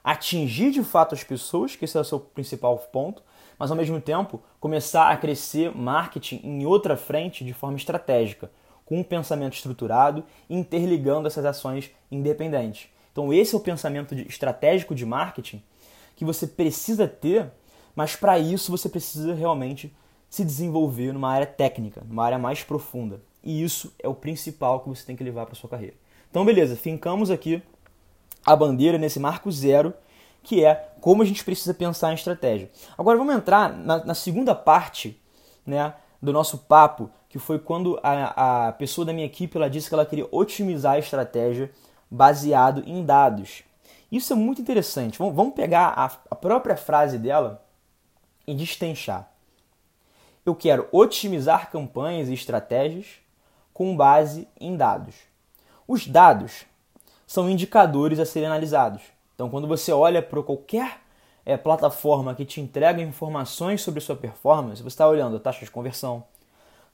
atingir 0.03 0.71
de 0.71 0.83
fato 0.83 1.13
as 1.13 1.23
pessoas, 1.23 1.75
que 1.75 1.85
esse 1.85 1.97
é 1.97 2.01
o 2.01 2.03
seu 2.03 2.19
principal 2.19 2.77
ponto, 2.77 3.23
mas 3.57 3.71
ao 3.71 3.77
mesmo 3.77 3.99
tempo 3.99 4.41
começar 4.59 5.09
a 5.09 5.17
crescer 5.17 5.75
marketing 5.75 6.41
em 6.43 6.65
outra 6.65 6.95
frente 6.95 7.43
de 7.43 7.53
forma 7.53 7.77
estratégica, 7.77 8.51
com 8.85 8.99
um 8.99 9.03
pensamento 9.03 9.53
estruturado, 9.53 10.23
interligando 10.49 11.27
essas 11.27 11.45
ações 11.45 11.91
independentes. 12.11 12.89
Então 13.17 13.33
esse 13.33 13.55
é 13.55 13.57
o 13.57 13.61
pensamento 13.61 14.15
de, 14.15 14.27
estratégico 14.27 14.93
de 14.93 15.03
marketing 15.03 15.63
que 16.15 16.23
você 16.23 16.45
precisa 16.45 17.07
ter, 17.07 17.51
mas 17.95 18.15
para 18.15 18.37
isso 18.37 18.69
você 18.69 18.87
precisa 18.87 19.33
realmente 19.33 19.91
se 20.29 20.45
desenvolver 20.45 21.11
numa 21.11 21.31
área 21.31 21.47
técnica, 21.47 22.03
numa 22.07 22.23
área 22.23 22.37
mais 22.37 22.61
profunda. 22.61 23.19
E 23.43 23.63
isso 23.63 23.91
é 23.97 24.07
o 24.07 24.13
principal 24.13 24.81
que 24.81 24.89
você 24.89 25.03
tem 25.03 25.15
que 25.15 25.23
levar 25.23 25.47
para 25.47 25.55
sua 25.55 25.67
carreira. 25.67 25.95
Então 26.29 26.45
beleza, 26.45 26.75
fincamos 26.75 27.31
aqui 27.31 27.59
a 28.45 28.55
bandeira 28.55 28.99
nesse 28.99 29.19
marco 29.19 29.51
zero, 29.51 29.95
que 30.43 30.63
é 30.63 30.75
como 31.01 31.23
a 31.23 31.25
gente 31.25 31.43
precisa 31.43 31.73
pensar 31.73 32.11
em 32.11 32.15
estratégia. 32.15 32.69
Agora 32.95 33.17
vamos 33.17 33.33
entrar 33.33 33.75
na, 33.75 34.05
na 34.05 34.13
segunda 34.13 34.53
parte 34.53 35.19
né, 35.65 35.91
do 36.21 36.31
nosso 36.31 36.59
papo, 36.59 37.09
que 37.29 37.39
foi 37.39 37.57
quando 37.57 37.99
a, 38.03 38.67
a 38.67 38.71
pessoa 38.73 39.05
da 39.05 39.11
minha 39.11 39.25
equipe 39.25 39.57
ela 39.57 39.71
disse 39.71 39.89
que 39.89 39.95
ela 39.95 40.05
queria 40.05 40.27
otimizar 40.31 40.93
a 40.93 40.99
estratégia 40.99 41.71
baseado 42.09 42.83
em 42.85 43.05
dados. 43.05 43.63
Isso 44.11 44.33
é 44.33 44.35
muito 44.35 44.61
interessante. 44.61 45.17
Vamos 45.17 45.53
pegar 45.53 45.89
a 46.29 46.35
própria 46.35 46.77
frase 46.77 47.17
dela 47.17 47.63
e 48.45 48.55
destenchar. 48.55 49.29
Eu 50.45 50.55
quero 50.55 50.87
otimizar 50.91 51.69
campanhas 51.69 52.29
e 52.29 52.33
estratégias 52.33 53.19
com 53.73 53.95
base 53.95 54.47
em 54.59 54.77
dados. 54.77 55.15
Os 55.87 56.07
dados 56.07 56.65
são 57.27 57.49
indicadores 57.49 58.17
a 58.19 58.25
serem 58.25 58.47
analisados. 58.47 59.01
Então, 59.35 59.49
quando 59.49 59.67
você 59.67 59.91
olha 59.91 60.21
para 60.21 60.41
qualquer 60.41 61.01
é, 61.45 61.55
plataforma 61.55 62.33
que 62.33 62.45
te 62.45 62.59
entrega 62.59 63.01
informações 63.01 63.81
sobre 63.81 63.99
sua 63.99 64.15
performance, 64.15 64.81
você 64.81 64.87
está 64.87 65.07
olhando 65.07 65.37
a 65.37 65.39
taxa 65.39 65.63
de 65.63 65.71
conversão, 65.71 66.23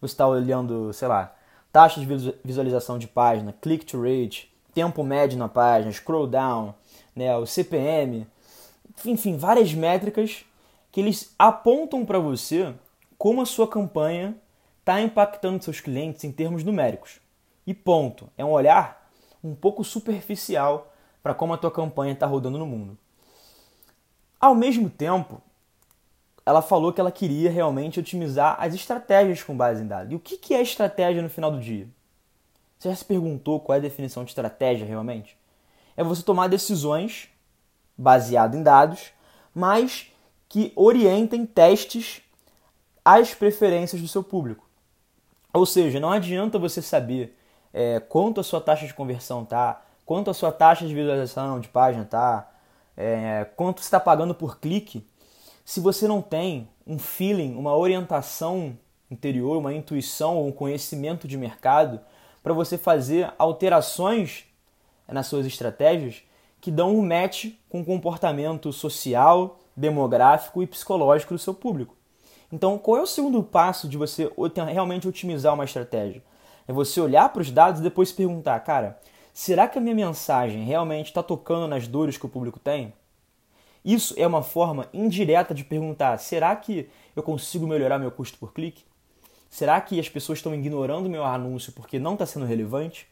você 0.01 0.13
está 0.13 0.27
olhando, 0.27 0.91
sei 0.91 1.07
lá, 1.07 1.35
taxa 1.71 1.99
de 1.99 2.35
visualização 2.43 2.99
de 2.99 3.07
página, 3.07 3.53
click-to-rate, 3.61 4.52
tempo 4.73 5.03
médio 5.03 5.37
na 5.37 5.47
página, 5.47 5.91
scroll 5.91 6.27
down, 6.27 6.73
né, 7.15 7.35
o 7.37 7.45
CPM, 7.45 8.27
enfim, 9.05 9.37
várias 9.37 9.73
métricas 9.73 10.45
que 10.91 10.99
eles 10.99 11.33
apontam 11.37 12.05
para 12.05 12.19
você 12.19 12.73
como 13.17 13.41
a 13.41 13.45
sua 13.45 13.67
campanha 13.67 14.35
está 14.79 15.01
impactando 15.01 15.63
seus 15.63 15.79
clientes 15.79 16.23
em 16.23 16.31
termos 16.31 16.63
numéricos. 16.63 17.19
E 17.65 17.73
ponto. 17.73 18.29
É 18.37 18.43
um 18.43 18.51
olhar 18.51 19.09
um 19.43 19.55
pouco 19.55 19.83
superficial 19.83 20.93
para 21.21 21.33
como 21.33 21.53
a 21.53 21.57
tua 21.57 21.71
campanha 21.71 22.13
está 22.13 22.25
rodando 22.25 22.57
no 22.57 22.65
mundo. 22.65 22.97
Ao 24.39 24.53
mesmo 24.53 24.89
tempo, 24.89 25.41
ela 26.45 26.61
falou 26.61 26.91
que 26.91 26.99
ela 26.99 27.11
queria 27.11 27.49
realmente 27.49 27.99
otimizar 27.99 28.57
as 28.59 28.73
estratégias 28.73 29.41
com 29.41 29.55
base 29.55 29.81
em 29.81 29.87
dados. 29.87 30.11
E 30.11 30.15
o 30.15 30.19
que 30.19 30.53
é 30.53 30.61
estratégia 30.61 31.21
no 31.21 31.29
final 31.29 31.49
do 31.49 31.59
dia? 31.59 31.87
Você 32.83 32.89
já 32.89 32.95
se 32.97 33.05
perguntou 33.05 33.61
qual 33.61 33.77
é 33.77 33.79
a 33.79 33.81
definição 33.81 34.25
de 34.25 34.31
estratégia 34.31 34.85
realmente? 34.85 35.37
É 35.95 36.03
você 36.03 36.21
tomar 36.21 36.49
decisões 36.49 37.29
baseado 37.97 38.57
em 38.57 38.61
dados, 38.61 39.13
mas 39.55 40.11
que 40.49 40.73
orientem 40.75 41.45
testes 41.45 42.21
às 43.05 43.33
preferências 43.33 44.01
do 44.01 44.07
seu 44.09 44.21
público. 44.21 44.67
Ou 45.53 45.65
seja, 45.65 45.97
não 45.97 46.11
adianta 46.11 46.59
você 46.59 46.81
saber 46.81 47.39
é, 47.73 48.01
quanto 48.01 48.41
a 48.41 48.43
sua 48.43 48.59
taxa 48.59 48.85
de 48.85 48.93
conversão 48.93 49.45
tá, 49.45 49.81
quanto 50.05 50.29
a 50.29 50.33
sua 50.33 50.51
taxa 50.51 50.85
de 50.85 50.93
visualização 50.93 51.61
de 51.61 51.69
página 51.69 52.03
tá, 52.03 52.51
é, 52.97 53.47
quanto 53.55 53.79
você 53.79 53.87
está 53.87 53.99
pagando 53.99 54.35
por 54.35 54.59
clique, 54.59 55.07
se 55.63 55.79
você 55.79 56.05
não 56.05 56.21
tem 56.21 56.67
um 56.85 56.99
feeling, 56.99 57.55
uma 57.55 57.77
orientação 57.77 58.77
interior, 59.09 59.55
uma 59.55 59.73
intuição, 59.73 60.45
um 60.45 60.51
conhecimento 60.51 61.29
de 61.29 61.37
mercado 61.37 62.01
para 62.43 62.53
você 62.53 62.77
fazer 62.77 63.33
alterações 63.39 64.45
nas 65.07 65.27
suas 65.27 65.45
estratégias 65.45 66.23
que 66.59 66.69
dão 66.69 66.95
um 66.95 67.05
match 67.05 67.53
com 67.69 67.81
o 67.81 67.85
comportamento 67.85 68.71
social, 68.71 69.59
demográfico 69.75 70.61
e 70.61 70.67
psicológico 70.67 71.33
do 71.33 71.39
seu 71.39 71.53
público. 71.53 71.95
Então, 72.51 72.77
qual 72.77 72.97
é 72.97 73.01
o 73.01 73.07
segundo 73.07 73.41
passo 73.41 73.87
de 73.87 73.97
você 73.97 74.31
realmente 74.71 75.07
otimizar 75.07 75.53
uma 75.53 75.65
estratégia? 75.65 76.21
É 76.67 76.71
você 76.71 77.01
olhar 77.01 77.27
para 77.29 77.41
os 77.41 77.49
dados 77.49 77.79
e 77.79 77.83
depois 77.83 78.09
se 78.09 78.15
perguntar, 78.15 78.59
cara, 78.59 78.99
será 79.33 79.67
que 79.67 79.77
a 79.77 79.81
minha 79.81 79.95
mensagem 79.95 80.63
realmente 80.63 81.07
está 81.07 81.23
tocando 81.23 81.67
nas 81.67 81.87
dores 81.87 82.17
que 82.17 82.25
o 82.25 82.29
público 82.29 82.59
tem? 82.59 82.93
Isso 83.83 84.13
é 84.17 84.25
uma 84.25 84.41
forma 84.41 84.87
indireta 84.93 85.53
de 85.53 85.63
perguntar: 85.63 86.17
será 86.17 86.55
que 86.55 86.89
eu 87.15 87.23
consigo 87.23 87.67
melhorar 87.67 87.99
meu 87.99 88.11
custo 88.11 88.37
por 88.37 88.53
clique? 88.53 88.85
Será 89.53 89.79
que 89.79 89.99
as 89.99 90.09
pessoas 90.09 90.39
estão 90.39 90.55
ignorando 90.55 91.07
meu 91.07 91.23
anúncio 91.23 91.71
porque 91.73 91.99
não 91.99 92.13
está 92.13 92.25
sendo 92.25 92.43
relevante? 92.43 93.07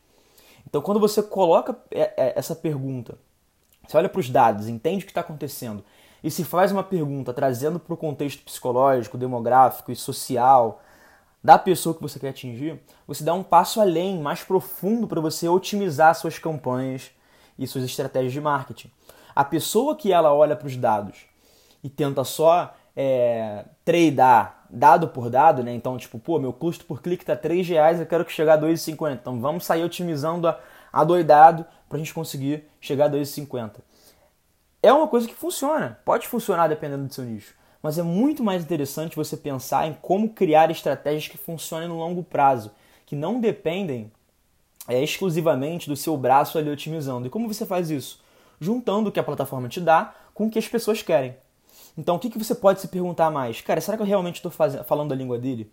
Então, 0.68 0.82
quando 0.82 1.00
você 1.00 1.22
coloca 1.22 1.78
é, 1.92 2.14
é, 2.18 2.34
essa 2.36 2.56
pergunta, 2.56 3.16
você 3.88 3.96
olha 3.96 4.10
para 4.10 4.20
os 4.20 4.28
dados, 4.28 4.68
entende 4.68 5.04
o 5.04 5.06
que 5.06 5.12
está 5.12 5.22
acontecendo 5.22 5.86
e 6.24 6.32
se 6.32 6.44
faz 6.44 6.72
uma 6.72 6.82
pergunta 6.82 7.32
trazendo 7.32 7.80
para 7.80 7.94
o 7.94 7.98
contexto 7.98 8.44
psicológico, 8.44 9.20
demográfico 9.20 9.92
e 9.92 9.96
social 9.96 10.82
da 11.44 11.60
pessoa 11.60 11.94
que 11.94 12.02
você 12.02 12.18
quer 12.18 12.30
atingir, 12.30 12.82
você 13.06 13.24
dá 13.24 13.36
um 13.36 13.44
passo 13.44 13.80
além, 13.80 14.20
mais 14.20 14.44
profundo 14.44 15.08
para 15.08 15.22
você 15.22 15.48
otimizar 15.48 16.16
suas 16.16 16.40
campanhas 16.40 17.12
e 17.56 17.68
suas 17.68 17.84
estratégias 17.84 18.34
de 18.34 18.42
marketing. 18.42 18.90
A 19.36 19.46
pessoa 19.46 19.96
que 19.96 20.12
ela 20.12 20.34
olha 20.34 20.56
para 20.56 20.66
os 20.66 20.76
dados 20.76 21.20
e 21.84 21.90
tenta 21.90 22.24
só 22.24 22.74
é, 22.96 23.66
tradear 23.86 24.61
dado 24.72 25.08
por 25.08 25.30
dado, 25.30 25.64
né? 25.64 25.74
Então, 25.74 25.98
tipo, 25.98 26.18
pô, 26.18 26.40
meu 26.40 26.54
custo 26.54 26.86
por 26.86 27.02
clique 27.02 27.26
tá 27.26 27.36
3 27.36 27.68
reais, 27.68 28.00
eu 28.00 28.06
quero 28.06 28.26
que 28.26 28.32
chegar 28.32 28.54
a 28.56 28.62
2,50. 28.62 29.14
Então 29.14 29.40
vamos 29.40 29.66
sair 29.66 29.84
otimizando 29.84 30.48
a, 30.48 30.60
a 30.92 31.04
doidado 31.04 31.66
para 31.88 31.98
a 31.98 32.00
gente 32.00 32.14
conseguir 32.14 32.66
chegar 32.80 33.06
a 33.06 33.10
2,50. 33.10 33.76
É 34.82 34.92
uma 34.92 35.08
coisa 35.08 35.28
que 35.28 35.36
funciona, 35.36 36.00
pode 36.04 36.28
funcionar 36.28 36.68
dependendo 36.68 37.06
do 37.06 37.14
seu 37.14 37.24
nicho, 37.24 37.54
mas 37.84 38.00
é 38.00 38.04
muito 38.04 38.44
mais 38.44 38.64
interessante 38.64 39.16
você 39.16 39.38
pensar 39.38 39.88
em 39.88 39.94
como 40.02 40.30
criar 40.30 40.72
estratégias 40.72 41.28
que 41.28 41.38
funcionem 41.38 41.88
no 41.88 41.98
longo 41.98 42.24
prazo, 42.24 42.72
que 43.06 43.16
não 43.16 43.40
dependem 43.40 44.12
é, 44.88 45.04
exclusivamente 45.04 45.88
do 45.88 45.96
seu 45.96 46.18
braço 46.18 46.58
ali 46.58 46.70
otimizando. 46.70 47.28
E 47.28 47.30
como 47.30 47.48
você 47.48 47.66
faz 47.66 47.92
isso? 47.92 48.22
juntando 48.62 49.10
o 49.10 49.12
que 49.12 49.20
a 49.20 49.24
plataforma 49.24 49.68
te 49.68 49.82
dá 49.82 50.14
com 50.36 50.46
o 50.46 50.50
que 50.50 50.60
as 50.60 50.68
pessoas 50.68 51.02
querem. 51.02 51.36
Então, 51.98 52.16
o 52.16 52.20
que, 52.20 52.30
que 52.30 52.38
você 52.38 52.56
pode 52.56 52.82
se 52.82 52.88
perguntar 52.88 53.30
mais? 53.30 53.62
Cara, 53.62 53.82
será 53.82 53.98
que 53.98 54.04
eu 54.04 54.08
realmente 54.08 54.36
estou 54.36 54.52
falando 54.52 55.12
a 55.12 55.16
língua 55.16 55.38
dele? 55.38 55.72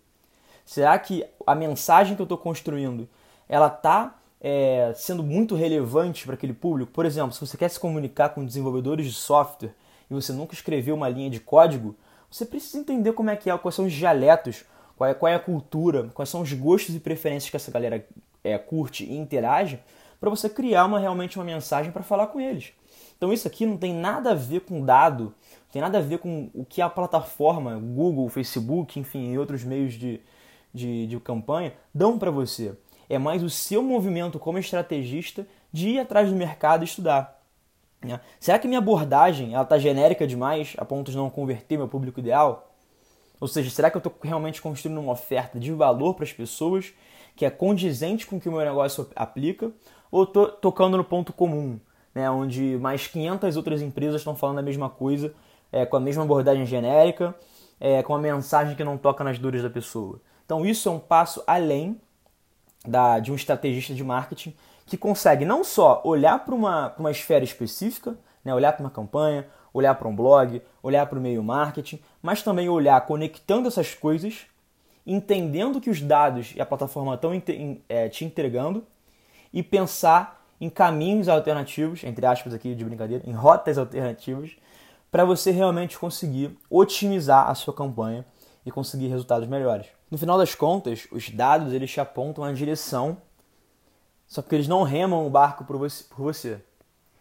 Será 0.65 0.97
que 0.99 1.25
a 1.47 1.55
mensagem 1.55 2.15
que 2.15 2.21
eu 2.21 2.25
estou 2.25 2.37
construindo 2.37 3.07
ela 3.47 3.67
está 3.67 4.15
é, 4.39 4.93
sendo 4.95 5.23
muito 5.23 5.55
relevante 5.55 6.25
para 6.25 6.35
aquele 6.35 6.53
público? 6.53 6.91
Por 6.91 7.05
exemplo, 7.05 7.31
se 7.31 7.39
você 7.39 7.57
quer 7.57 7.69
se 7.69 7.79
comunicar 7.79 8.29
com 8.29 8.45
desenvolvedores 8.45 9.07
de 9.07 9.13
software 9.13 9.73
e 10.09 10.13
você 10.13 10.31
nunca 10.31 10.53
escreveu 10.53 10.95
uma 10.95 11.09
linha 11.09 11.29
de 11.29 11.39
código, 11.39 11.95
você 12.29 12.45
precisa 12.45 12.77
entender 12.77 13.13
como 13.13 13.29
é 13.29 13.35
que 13.35 13.49
é, 13.49 13.57
quais 13.57 13.73
são 13.75 13.85
os 13.85 13.93
dialetos, 13.93 14.63
qual 14.95 15.09
é, 15.09 15.13
qual 15.13 15.31
é 15.31 15.35
a 15.35 15.39
cultura, 15.39 16.09
quais 16.13 16.29
são 16.29 16.41
os 16.41 16.53
gostos 16.53 16.93
e 16.93 16.99
preferências 16.99 17.49
que 17.49 17.55
essa 17.55 17.71
galera 17.71 18.05
é, 18.43 18.57
curte 18.57 19.03
e 19.05 19.17
interage, 19.17 19.79
para 20.19 20.29
você 20.29 20.49
criar 20.49 20.85
uma, 20.85 20.99
realmente 20.99 21.37
uma 21.37 21.45
mensagem 21.45 21.91
para 21.91 22.03
falar 22.03 22.27
com 22.27 22.39
eles. 22.39 22.73
Então 23.17 23.33
isso 23.33 23.47
aqui 23.47 23.65
não 23.65 23.77
tem 23.77 23.93
nada 23.93 24.31
a 24.31 24.35
ver 24.35 24.61
com 24.61 24.85
dado, 24.85 25.33
tem 25.71 25.81
nada 25.81 25.99
a 25.99 26.01
ver 26.01 26.19
com 26.19 26.49
o 26.53 26.65
que 26.65 26.81
a 26.81 26.89
plataforma, 26.89 27.75
Google, 27.75 28.27
Facebook, 28.29 28.99
enfim, 28.99 29.31
e 29.31 29.37
outros 29.37 29.63
meios 29.63 29.93
de, 29.93 30.19
de, 30.73 31.07
de 31.07 31.19
campanha 31.19 31.73
dão 31.93 32.17
para 32.17 32.31
você. 32.31 32.75
É 33.07 33.17
mais 33.17 33.43
o 33.43 33.49
seu 33.49 33.81
movimento 33.83 34.39
como 34.39 34.57
estrategista 34.57 35.47
de 35.71 35.89
ir 35.89 35.99
atrás 35.99 36.29
do 36.29 36.35
mercado 36.35 36.83
e 36.83 36.85
estudar. 36.85 37.41
Né? 38.01 38.19
Será 38.39 38.57
que 38.57 38.67
minha 38.67 38.79
abordagem 38.79 39.53
está 39.53 39.77
genérica 39.77 40.25
demais 40.25 40.75
a 40.77 40.85
ponto 40.85 41.11
de 41.11 41.17
não 41.17 41.29
converter 41.29 41.77
meu 41.77 41.87
público 41.87 42.19
ideal? 42.19 42.73
Ou 43.39 43.47
seja, 43.47 43.69
será 43.69 43.89
que 43.89 43.97
eu 43.97 43.99
estou 43.99 44.13
realmente 44.21 44.61
construindo 44.61 44.99
uma 44.99 45.13
oferta 45.13 45.59
de 45.59 45.71
valor 45.71 46.13
para 46.15 46.25
as 46.25 46.33
pessoas 46.33 46.93
que 47.35 47.45
é 47.45 47.49
condizente 47.49 48.27
com 48.27 48.35
o 48.35 48.39
que 48.39 48.49
o 48.49 48.51
meu 48.51 48.61
negócio 48.61 49.07
aplica? 49.15 49.71
Ou 50.11 50.23
estou 50.23 50.47
tocando 50.47 50.97
no 50.97 51.03
ponto 51.03 51.31
comum? 51.31 51.79
né, 52.13 52.29
onde 52.29 52.77
mais 52.77 53.07
500 53.07 53.55
outras 53.55 53.81
empresas 53.81 54.21
estão 54.21 54.35
falando 54.35 54.59
a 54.59 54.63
mesma 54.63 54.89
coisa, 54.89 55.33
é, 55.71 55.85
com 55.85 55.97
a 55.97 55.99
mesma 55.99 56.23
abordagem 56.23 56.65
genérica, 56.65 57.35
é, 57.79 58.03
com 58.03 58.13
a 58.13 58.19
mensagem 58.19 58.75
que 58.75 58.83
não 58.83 58.97
toca 58.97 59.23
nas 59.23 59.39
dores 59.39 59.63
da 59.63 59.69
pessoa. 59.69 60.21
Então 60.45 60.65
isso 60.65 60.89
é 60.89 60.91
um 60.91 60.99
passo 60.99 61.43
além 61.45 61.99
da, 62.85 63.19
de 63.19 63.31
um 63.31 63.35
estrategista 63.35 63.93
de 63.93 64.03
marketing 64.03 64.53
que 64.85 64.97
consegue 64.97 65.45
não 65.45 65.63
só 65.63 66.01
olhar 66.03 66.43
para 66.43 66.55
uma, 66.55 66.93
uma 66.97 67.11
esfera 67.11 67.43
específica, 67.43 68.17
né, 68.43 68.53
olhar 68.53 68.73
para 68.73 68.83
uma 68.83 68.89
campanha, 68.89 69.45
olhar 69.73 69.93
para 69.95 70.07
um 70.07 70.15
blog, 70.15 70.61
olhar 70.81 71.05
para 71.05 71.19
o 71.19 71.21
meio 71.21 71.43
marketing, 71.43 71.99
mas 72.21 72.41
também 72.41 72.67
olhar 72.67 72.99
conectando 73.05 73.67
essas 73.67 73.93
coisas, 73.93 74.47
entendendo 75.05 75.79
que 75.79 75.89
os 75.89 76.01
dados 76.01 76.53
e 76.55 76.61
a 76.61 76.65
plataforma 76.65 77.13
estão 77.13 77.31
é, 77.87 78.09
te 78.09 78.25
entregando 78.25 78.83
e 79.53 79.61
pensar 79.61 80.43
em 80.59 80.69
caminhos 80.69 81.29
alternativos, 81.29 82.03
entre 82.03 82.25
aspas 82.25 82.53
aqui 82.53 82.75
de 82.75 82.83
brincadeira, 82.83 83.23
em 83.25 83.31
rotas 83.31 83.77
alternativas, 83.77 84.51
para 85.11 85.25
você 85.25 85.51
realmente 85.51 85.97
conseguir 85.97 86.57
otimizar 86.69 87.49
a 87.49 87.55
sua 87.55 87.73
campanha 87.73 88.25
e 88.65 88.71
conseguir 88.71 89.07
resultados 89.07 89.47
melhores. 89.47 89.87
No 90.09 90.17
final 90.17 90.37
das 90.37 90.55
contas, 90.55 91.07
os 91.11 91.29
dados 91.29 91.73
eles 91.73 91.91
te 91.91 91.99
apontam 91.99 92.43
a 92.43 92.51
direção, 92.51 93.17
só 94.27 94.41
que 94.41 94.53
eles 94.53 94.67
não 94.67 94.83
remam 94.83 95.25
o 95.25 95.29
barco 95.29 95.65
por 95.65 95.77
você. 95.77 96.61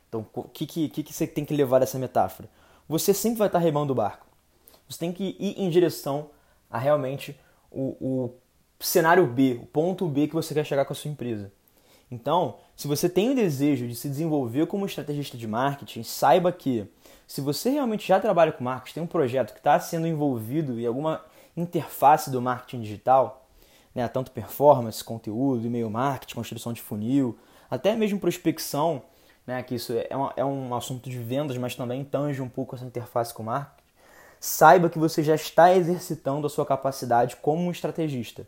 Então, 0.08 0.26
o 0.34 0.42
que, 0.44 0.66
que, 0.66 0.88
que 0.88 1.12
você 1.12 1.26
tem 1.26 1.44
que 1.44 1.54
levar 1.54 1.78
dessa 1.78 1.98
metáfora? 1.98 2.48
Você 2.88 3.12
sempre 3.12 3.38
vai 3.38 3.48
estar 3.48 3.58
remando 3.58 3.92
o 3.92 3.96
barco. 3.96 4.26
Você 4.88 4.98
tem 4.98 5.12
que 5.12 5.36
ir 5.38 5.60
em 5.60 5.68
direção 5.68 6.30
a 6.70 6.78
realmente 6.78 7.38
o, 7.70 7.96
o 8.00 8.34
cenário 8.80 9.26
B, 9.26 9.60
o 9.62 9.66
ponto 9.66 10.06
B 10.08 10.28
que 10.28 10.34
você 10.34 10.54
quer 10.54 10.64
chegar 10.64 10.84
com 10.84 10.92
a 10.92 10.96
sua 10.96 11.10
empresa. 11.10 11.52
Então, 12.10 12.56
se 12.74 12.88
você 12.88 13.08
tem 13.08 13.30
o 13.30 13.34
desejo 13.34 13.86
de 13.86 13.94
se 13.94 14.08
desenvolver 14.08 14.66
como 14.66 14.86
estrategista 14.86 15.36
de 15.36 15.46
marketing, 15.46 16.02
saiba 16.02 16.50
que 16.50 16.86
se 17.26 17.40
você 17.40 17.70
realmente 17.70 18.08
já 18.08 18.18
trabalha 18.18 18.52
com 18.52 18.64
marketing, 18.64 18.94
tem 18.94 19.02
um 19.02 19.06
projeto 19.06 19.52
que 19.52 19.58
está 19.58 19.78
sendo 19.78 20.06
envolvido 20.06 20.80
em 20.80 20.86
alguma 20.86 21.22
interface 21.54 22.30
do 22.30 22.40
marketing 22.40 22.80
digital, 22.80 23.46
né, 23.94 24.06
tanto 24.08 24.30
performance, 24.30 25.04
conteúdo, 25.04 25.66
e-mail 25.66 25.90
marketing, 25.90 26.34
construção 26.34 26.72
de 26.72 26.80
funil, 26.80 27.38
até 27.70 27.94
mesmo 27.94 28.18
prospecção, 28.18 29.02
né, 29.46 29.62
que 29.62 29.74
isso 29.74 29.92
é 29.92 30.16
um, 30.16 30.30
é 30.36 30.44
um 30.44 30.74
assunto 30.74 31.10
de 31.10 31.18
vendas, 31.18 31.58
mas 31.58 31.74
também 31.74 32.04
tange 32.04 32.40
um 32.40 32.48
pouco 32.48 32.74
essa 32.74 32.84
interface 32.84 33.34
com 33.34 33.42
marketing, 33.42 33.82
saiba 34.40 34.88
que 34.88 34.98
você 34.98 35.22
já 35.22 35.34
está 35.34 35.74
exercitando 35.74 36.46
a 36.46 36.50
sua 36.50 36.64
capacidade 36.64 37.36
como 37.36 37.62
um 37.62 37.70
estrategista. 37.70 38.46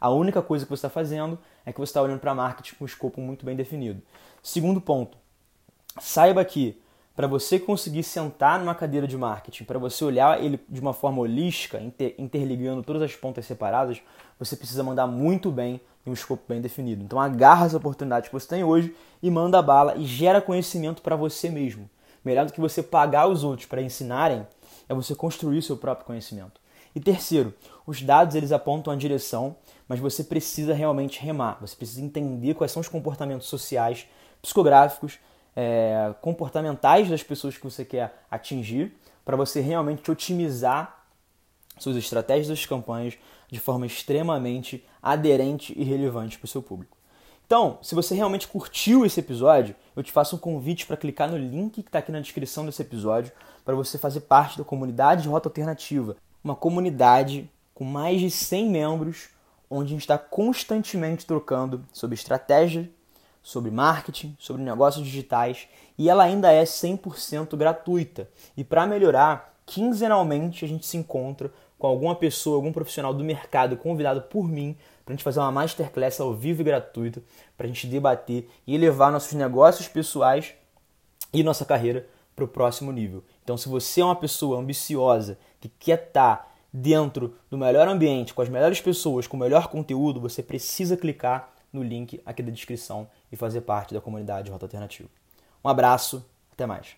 A 0.00 0.10
única 0.10 0.40
coisa 0.40 0.64
que 0.64 0.70
você 0.70 0.86
está 0.86 0.90
fazendo 0.90 1.38
é 1.64 1.72
que 1.72 1.78
você 1.78 1.90
está 1.90 2.02
olhando 2.02 2.20
para 2.20 2.34
marketing 2.34 2.74
com 2.76 2.84
um 2.84 2.86
escopo 2.86 3.20
muito 3.20 3.44
bem 3.44 3.56
definido. 3.56 4.00
Segundo 4.42 4.80
ponto, 4.80 5.16
saiba 5.98 6.44
que 6.44 6.80
para 7.18 7.26
você 7.26 7.58
conseguir 7.58 8.04
sentar 8.04 8.60
numa 8.60 8.76
cadeira 8.76 9.04
de 9.04 9.16
marketing, 9.16 9.64
para 9.64 9.76
você 9.76 10.04
olhar 10.04 10.40
ele 10.40 10.60
de 10.68 10.80
uma 10.80 10.92
forma 10.92 11.20
holística, 11.20 11.80
inter, 11.80 12.14
interligando 12.16 12.80
todas 12.80 13.02
as 13.02 13.16
pontas 13.16 13.44
separadas, 13.44 14.00
você 14.38 14.54
precisa 14.54 14.84
mandar 14.84 15.08
muito 15.08 15.50
bem 15.50 15.80
em 16.06 16.10
um 16.10 16.12
escopo 16.12 16.44
bem 16.48 16.60
definido. 16.60 17.02
Então 17.02 17.20
agarra 17.20 17.66
as 17.66 17.74
oportunidades 17.74 18.28
que 18.28 18.32
você 18.32 18.46
tem 18.46 18.62
hoje 18.62 18.94
e 19.20 19.28
manda 19.32 19.60
bala 19.60 19.96
e 19.96 20.06
gera 20.06 20.40
conhecimento 20.40 21.02
para 21.02 21.16
você 21.16 21.50
mesmo. 21.50 21.90
Melhor 22.24 22.46
do 22.46 22.52
que 22.52 22.60
você 22.60 22.84
pagar 22.84 23.26
os 23.26 23.42
outros 23.42 23.66
para 23.66 23.82
ensinarem 23.82 24.46
é 24.88 24.94
você 24.94 25.12
construir 25.12 25.60
seu 25.60 25.76
próprio 25.76 26.06
conhecimento. 26.06 26.60
E 26.94 27.00
terceiro, 27.00 27.52
os 27.84 28.00
dados 28.00 28.34
eles 28.34 28.52
apontam 28.52 28.92
a 28.92 28.96
direção, 28.96 29.56
mas 29.88 29.98
você 29.98 30.22
precisa 30.22 30.74
realmente 30.74 31.20
remar. 31.20 31.58
Você 31.60 31.74
precisa 31.74 32.02
entender 32.02 32.54
quais 32.54 32.70
são 32.70 32.80
os 32.80 32.88
comportamentos 32.88 33.48
sociais, 33.48 34.06
psicográficos 34.42 35.18
é, 35.56 36.14
comportamentais 36.20 37.08
das 37.08 37.22
pessoas 37.22 37.56
que 37.56 37.64
você 37.64 37.84
quer 37.84 38.22
atingir 38.30 38.94
para 39.24 39.36
você 39.36 39.60
realmente 39.60 40.10
otimizar 40.10 41.04
suas 41.78 41.96
estratégias 41.96 42.48
das 42.48 42.66
campanhas 42.66 43.18
de 43.48 43.58
forma 43.58 43.86
extremamente 43.86 44.84
aderente 45.02 45.72
e 45.76 45.84
relevante 45.84 46.38
para 46.38 46.44
o 46.44 46.48
seu 46.48 46.62
público. 46.62 46.96
Então, 47.46 47.78
se 47.82 47.94
você 47.94 48.14
realmente 48.14 48.46
curtiu 48.46 49.06
esse 49.06 49.20
episódio, 49.20 49.74
eu 49.96 50.02
te 50.02 50.12
faço 50.12 50.36
um 50.36 50.38
convite 50.38 50.86
para 50.86 50.98
clicar 50.98 51.30
no 51.30 51.38
link 51.38 51.82
que 51.82 51.88
está 51.88 52.00
aqui 52.00 52.12
na 52.12 52.20
descrição 52.20 52.66
desse 52.66 52.82
episódio 52.82 53.32
para 53.64 53.74
você 53.74 53.96
fazer 53.96 54.20
parte 54.20 54.58
da 54.58 54.64
comunidade 54.64 55.22
de 55.22 55.28
Rota 55.28 55.48
Alternativa, 55.48 56.16
uma 56.44 56.54
comunidade 56.54 57.50
com 57.74 57.84
mais 57.84 58.20
de 58.20 58.30
100 58.30 58.68
membros, 58.68 59.28
onde 59.70 59.88
a 59.88 59.92
gente 59.92 60.00
está 60.00 60.18
constantemente 60.18 61.26
trocando 61.26 61.84
sobre 61.92 62.14
estratégia 62.14 62.90
sobre 63.48 63.70
marketing, 63.70 64.36
sobre 64.38 64.62
negócios 64.62 65.06
digitais 65.06 65.68
e 65.96 66.10
ela 66.10 66.24
ainda 66.24 66.52
é 66.52 66.64
100% 66.64 67.56
gratuita. 67.56 68.28
E 68.54 68.62
para 68.62 68.86
melhorar, 68.86 69.54
quinzenalmente 69.64 70.66
a 70.66 70.68
gente 70.68 70.86
se 70.86 70.98
encontra 70.98 71.50
com 71.78 71.86
alguma 71.86 72.14
pessoa, 72.14 72.56
algum 72.56 72.72
profissional 72.72 73.14
do 73.14 73.24
mercado 73.24 73.76
convidado 73.78 74.20
por 74.20 74.46
mim 74.46 74.76
para 75.02 75.14
a 75.14 75.16
gente 75.16 75.24
fazer 75.24 75.40
uma 75.40 75.50
masterclass 75.50 76.20
ao 76.20 76.34
vivo 76.34 76.60
e 76.60 76.64
gratuita, 76.64 77.22
para 77.56 77.64
a 77.64 77.68
gente 77.68 77.86
debater 77.86 78.50
e 78.66 78.74
elevar 78.74 79.10
nossos 79.10 79.32
negócios 79.32 79.88
pessoais 79.88 80.52
e 81.32 81.42
nossa 81.42 81.64
carreira 81.64 82.06
para 82.36 82.44
o 82.44 82.48
próximo 82.48 82.92
nível. 82.92 83.24
Então, 83.42 83.56
se 83.56 83.66
você 83.66 84.02
é 84.02 84.04
uma 84.04 84.14
pessoa 84.14 84.60
ambiciosa 84.60 85.38
que 85.58 85.70
quer 85.70 86.04
estar 86.08 86.36
tá 86.36 86.47
dentro 86.72 87.34
do 87.50 87.56
melhor 87.56 87.88
ambiente, 87.88 88.34
com 88.34 88.42
as 88.42 88.48
melhores 88.48 88.80
pessoas, 88.80 89.26
com 89.26 89.36
o 89.36 89.40
melhor 89.40 89.68
conteúdo, 89.68 90.20
você 90.20 90.42
precisa 90.42 90.96
clicar 90.96 91.52
no 91.72 91.82
link 91.82 92.20
aqui 92.24 92.42
da 92.42 92.50
descrição 92.50 93.08
e 93.30 93.36
fazer 93.36 93.62
parte 93.62 93.94
da 93.94 94.00
comunidade 94.00 94.50
Rota 94.50 94.66
Alternativa. 94.66 95.08
Um 95.64 95.68
abraço, 95.68 96.24
até 96.52 96.66
mais. 96.66 96.96